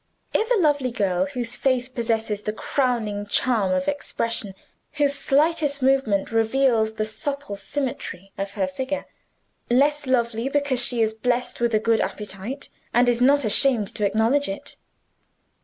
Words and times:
Is 0.33 0.49
a 0.49 0.57
lovely 0.57 0.89
girl 0.89 1.27
whose 1.27 1.55
face 1.55 1.87
possesses 1.87 2.41
the 2.41 2.51
crowning 2.53 3.27
charm 3.27 3.71
of 3.71 3.87
expression, 3.87 4.55
whose 4.93 5.13
slightest 5.13 5.83
movement 5.83 6.31
reveals 6.31 6.93
the 6.93 7.05
supple 7.05 7.55
symmetry 7.55 8.31
of 8.35 8.53
her 8.55 8.65
figure 8.65 9.05
less 9.69 10.07
lovely 10.07 10.49
because 10.49 10.83
she 10.83 11.03
is 11.03 11.13
blessed 11.13 11.59
with 11.61 11.75
a 11.75 11.79
good 11.79 12.01
appetite, 12.01 12.69
and 12.95 13.07
is 13.07 13.21
not 13.21 13.45
ashamed 13.45 13.89
to 13.93 14.03
acknowledge 14.03 14.47
it? 14.47 14.75